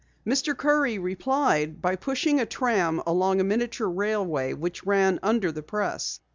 [0.25, 0.57] Mr.
[0.57, 6.19] Curry replied by pushing a tram along a miniature railway which ran under the press.